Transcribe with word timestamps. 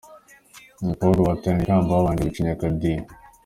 Abakobwa 0.83 1.19
bahataniraga 1.23 1.63
ikamba 1.65 1.93
babanje 1.97 2.21
gucinya 2.23 2.51
akadiho. 2.57 3.03